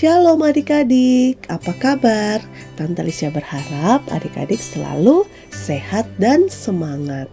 [0.00, 2.40] Shalom adik-adik, apa kabar?
[2.72, 7.28] Tante Lisha berharap adik-adik selalu sehat dan semangat.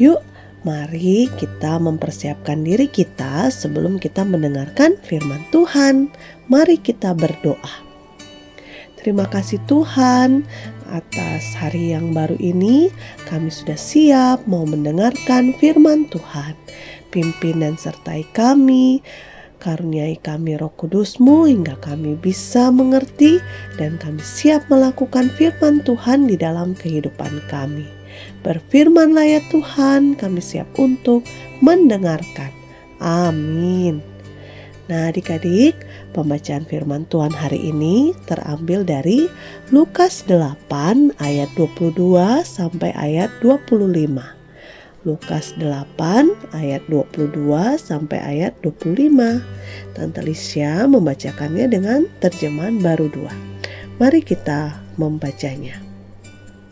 [0.00, 0.24] Yuk,
[0.64, 6.08] mari kita mempersiapkan diri kita sebelum kita mendengarkan firman Tuhan.
[6.48, 7.84] Mari kita berdoa.
[8.96, 10.48] Terima kasih Tuhan
[10.88, 12.88] atas hari yang baru ini.
[13.28, 16.56] Kami sudah siap mau mendengarkan firman Tuhan.
[17.12, 19.04] Pimpin dan sertai kami
[19.58, 23.42] Karuniai kami roh kudusmu hingga kami bisa mengerti
[23.74, 27.86] dan kami siap melakukan firman Tuhan di dalam kehidupan kami.
[28.46, 31.26] Berfirmanlah ya Tuhan, kami siap untuk
[31.58, 32.54] mendengarkan.
[33.02, 33.98] Amin.
[34.86, 35.76] Nah adik-adik,
[36.14, 39.28] pembacaan firman Tuhan hari ini terambil dari
[39.74, 41.92] Lukas 8 ayat 22
[42.46, 44.37] sampai ayat 25.
[45.06, 45.94] Lukas 8
[46.58, 47.38] ayat 22
[47.78, 49.38] sampai ayat 25.
[49.94, 54.02] Tante Lisya membacakannya dengan terjemahan baru 2.
[54.02, 55.78] Mari kita membacanya.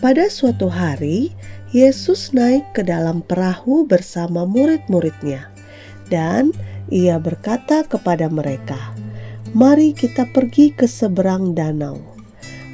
[0.02, 1.30] Pada suatu hari,
[1.70, 5.46] Yesus naik ke dalam perahu bersama murid-muridnya
[6.11, 6.50] dan
[6.90, 8.94] ia berkata kepada mereka,
[9.55, 12.02] "Mari kita pergi ke seberang danau."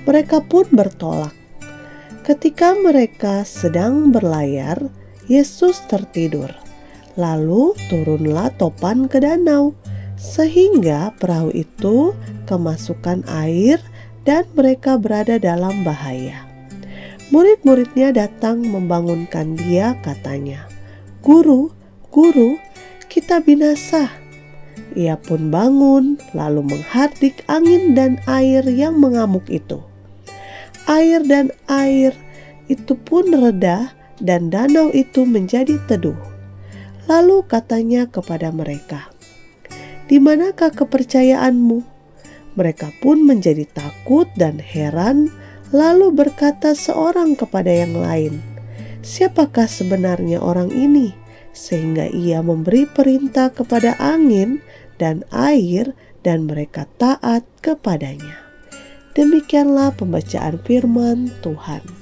[0.09, 1.37] Mereka pun bertolak.
[2.25, 4.79] Ketika mereka sedang berlayar,
[5.31, 6.51] Yesus tertidur.
[7.15, 9.77] Lalu turunlah topan ke danau,
[10.17, 12.17] sehingga perahu itu
[12.49, 13.79] kemasukan air
[14.25, 16.47] dan mereka berada dalam bahaya.
[17.33, 20.69] Murid-muridnya datang membangunkan dia, katanya,
[21.25, 21.73] "Guru,
[22.13, 22.61] guru,
[23.09, 24.09] kita binasa."
[24.93, 29.81] Ia pun bangun, lalu menghardik angin dan air yang mengamuk itu.
[30.85, 32.13] Air dan air
[32.69, 36.19] itu pun reda dan danau itu menjadi teduh.
[37.07, 39.11] Lalu katanya kepada mereka,
[40.07, 41.83] "Di manakah kepercayaanmu?"
[42.53, 45.33] Mereka pun menjadi takut dan heran,
[45.73, 48.45] lalu berkata seorang kepada yang lain,
[49.01, 51.17] "Siapakah sebenarnya orang ini
[51.57, 54.61] sehingga ia memberi perintah kepada angin
[55.01, 58.37] dan air, dan mereka taat kepadanya?"
[59.13, 62.02] Demikianlah pembacaan Firman Tuhan.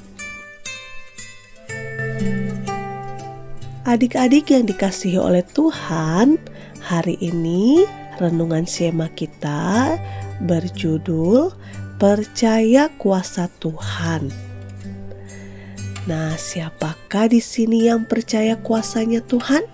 [3.90, 6.38] Adik-adik yang dikasihi oleh Tuhan,
[6.78, 7.82] hari ini
[8.22, 9.98] renungan Sema kita
[10.46, 11.50] berjudul
[11.98, 14.30] Percaya Kuasa Tuhan.
[16.06, 19.66] Nah, siapakah di sini yang percaya kuasanya Tuhan?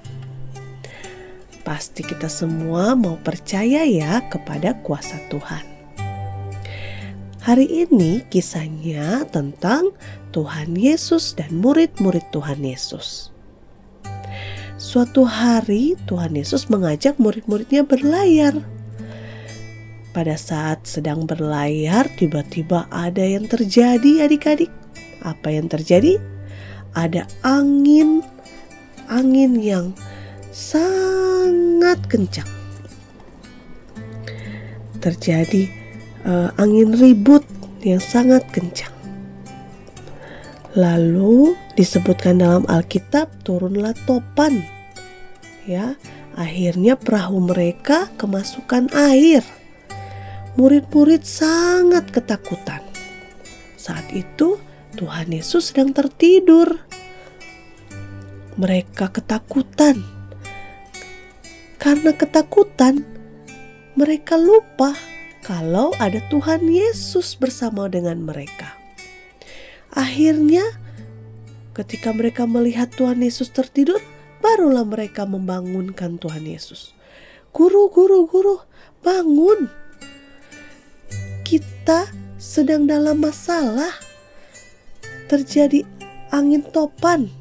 [1.60, 5.60] Pasti kita semua mau percaya ya kepada kuasa Tuhan.
[7.44, 9.93] Hari ini kisahnya tentang
[10.33, 13.36] Tuhan Yesus dan murid-murid Tuhan Yesus.
[14.77, 18.61] Suatu hari Tuhan Yesus mengajak murid-muridnya berlayar.
[20.13, 24.69] Pada saat sedang berlayar, tiba-tiba ada yang terjadi adik-adik.
[25.25, 26.21] Apa yang terjadi?
[26.93, 28.21] Ada angin,
[29.09, 29.97] angin yang
[30.53, 32.49] sangat kencang.
[35.01, 35.73] Terjadi
[36.29, 37.45] uh, angin ribut
[37.81, 38.96] yang sangat kencang.
[40.77, 44.61] Lalu disebutkan dalam Alkitab turunlah topan.
[45.65, 45.97] Ya,
[46.37, 49.41] akhirnya perahu mereka kemasukan air.
[50.61, 52.85] Murid-murid sangat ketakutan.
[53.81, 54.61] Saat itu
[55.01, 56.77] Tuhan Yesus sedang tertidur.
[58.61, 60.05] Mereka ketakutan.
[61.81, 63.01] Karena ketakutan,
[63.97, 64.93] mereka lupa
[65.41, 68.76] kalau ada Tuhan Yesus bersama dengan mereka.
[69.97, 70.62] Akhirnya,
[71.72, 73.97] ketika mereka melihat Tuhan Yesus tertidur,
[74.45, 76.93] barulah mereka membangunkan Tuhan Yesus.
[77.57, 78.60] Guru, guru, guru,
[79.01, 79.72] bangun.
[81.41, 83.97] Kita sedang dalam masalah.
[85.33, 85.83] Terjadi
[86.28, 87.33] angin topan.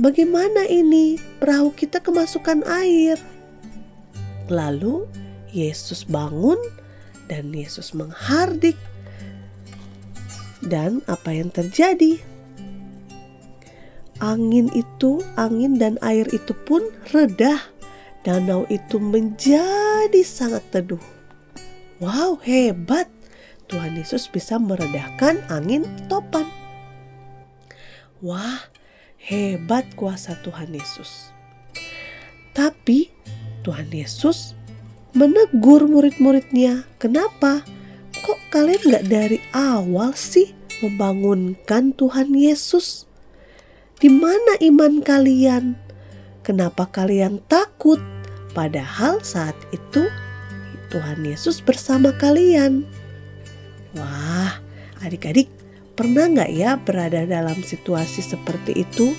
[0.00, 1.20] Bagaimana ini?
[1.36, 3.20] Perahu kita kemasukan air.
[4.48, 5.04] Lalu
[5.52, 6.56] Yesus bangun
[7.28, 8.74] dan Yesus menghardik
[10.66, 12.22] dan apa yang terjadi?
[14.22, 17.58] Angin itu, angin dan air itu pun reda.
[18.22, 21.02] Danau itu menjadi sangat teduh.
[21.98, 23.10] Wow, hebat!
[23.66, 26.46] Tuhan Yesus bisa meredakan angin topan.
[28.22, 28.70] Wah,
[29.18, 31.34] hebat kuasa Tuhan Yesus.
[32.54, 33.10] Tapi
[33.66, 34.54] Tuhan Yesus
[35.18, 36.86] menegur murid-muridnya.
[37.02, 37.66] Kenapa?
[37.66, 37.81] kok
[38.52, 40.52] kalian gak dari awal sih
[40.84, 43.08] membangunkan Tuhan Yesus?
[43.96, 45.72] Di mana iman kalian?
[46.44, 47.96] Kenapa kalian takut?
[48.52, 50.04] Padahal saat itu
[50.92, 52.84] Tuhan Yesus bersama kalian.
[53.96, 54.60] Wah,
[55.00, 55.48] adik-adik
[55.96, 59.16] pernah nggak ya berada dalam situasi seperti itu?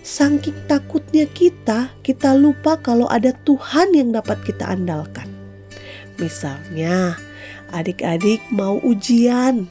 [0.00, 5.28] Saking takutnya kita, kita lupa kalau ada Tuhan yang dapat kita andalkan.
[6.16, 7.20] Misalnya,
[7.70, 9.66] adik-adik mau ujian,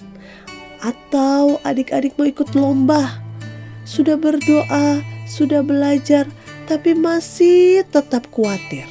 [0.80, 3.20] atau adik-adik mau ikut lomba,
[3.84, 6.28] sudah berdoa, sudah belajar,
[6.66, 8.88] tapi masih tetap khawatir,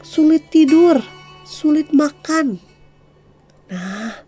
[0.00, 1.00] sulit tidur,
[1.44, 2.58] sulit makan.
[3.66, 4.22] Nah,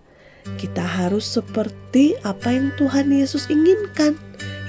[0.58, 4.18] kita harus seperti apa yang Tuhan Yesus inginkan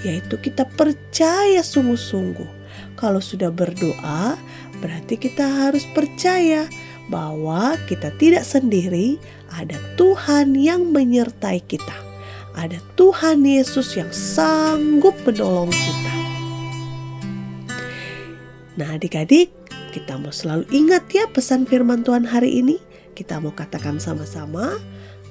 [0.03, 2.47] yaitu kita percaya sungguh-sungguh.
[2.95, 4.35] Kalau sudah berdoa,
[4.79, 6.67] berarti kita harus percaya
[7.09, 9.17] bahwa kita tidak sendiri,
[9.49, 11.97] ada Tuhan yang menyertai kita.
[12.53, 16.15] Ada Tuhan Yesus yang sanggup menolong kita.
[18.79, 19.51] Nah, adik-adik,
[19.91, 22.77] kita mau selalu ingat ya pesan firman Tuhan hari ini.
[23.17, 24.79] Kita mau katakan sama-sama,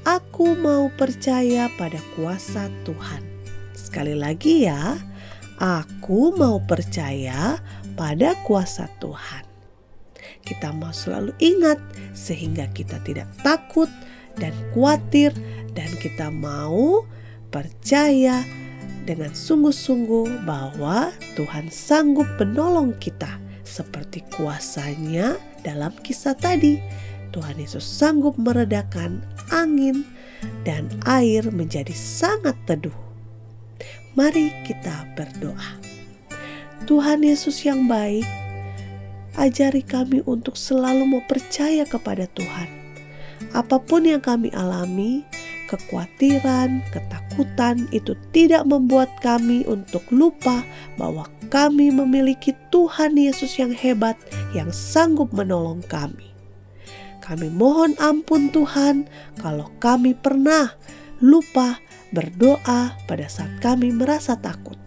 [0.05, 3.25] aku mau percaya pada kuasa Tuhan.
[3.73, 5.01] Sekali lagi ya,
[5.57, 7.57] aku mau percaya
[7.97, 9.48] pada kuasa Tuhan.
[10.49, 11.77] Kita mau selalu ingat
[12.17, 13.93] sehingga kita tidak takut
[14.41, 15.37] dan khawatir
[15.77, 17.05] dan kita mau
[17.53, 18.41] percaya
[19.05, 23.29] dengan sungguh-sungguh bahwa Tuhan sanggup menolong kita
[23.65, 26.81] seperti kuasanya dalam kisah tadi.
[27.29, 29.21] Tuhan Yesus sanggup meredakan
[29.53, 30.09] angin
[30.65, 32.95] dan air menjadi sangat teduh.
[34.17, 35.79] Mari kita berdoa.
[36.89, 38.25] Tuhan Yesus yang baik,
[39.39, 42.69] ajari kami untuk selalu mau percaya kepada Tuhan.
[43.55, 45.23] Apa pun yang kami alami,
[45.71, 50.67] kekhawatiran, ketakutan itu tidak membuat kami untuk lupa
[50.99, 54.19] bahwa kami memiliki Tuhan Yesus yang hebat
[54.57, 56.35] yang sanggup menolong kami.
[57.23, 59.05] Kami mohon ampun Tuhan
[59.39, 60.73] kalau kami pernah
[61.21, 61.77] lupa
[62.09, 64.81] berdoa pada saat kami merasa takut.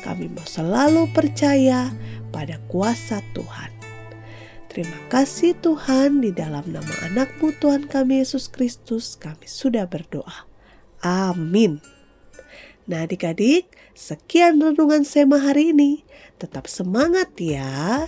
[0.00, 1.92] Kami mau selalu percaya
[2.32, 3.75] pada kuasa Tuhan.
[4.76, 10.44] Terima kasih Tuhan di dalam nama anakmu Tuhan kami Yesus Kristus kami sudah berdoa.
[11.00, 11.80] Amin.
[12.84, 16.04] Nah adik-adik sekian renungan Sema hari ini.
[16.36, 18.04] Tetap semangat ya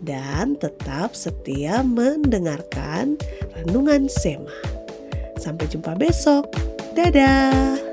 [0.00, 3.20] dan tetap setia mendengarkan
[3.52, 4.56] renungan Sema.
[5.36, 6.48] Sampai jumpa besok.
[6.96, 7.85] Dadah.